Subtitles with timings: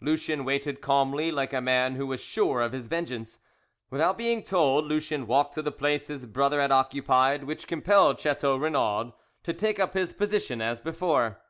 [0.00, 3.38] Lucien waited calmly, like a man who was sure of his vengeance.
[3.90, 8.56] Without being told, Lucien walked to the place his brother had occupied, which compelled Chateau
[8.56, 9.14] Renaud
[9.44, 11.40] to take up his position as before.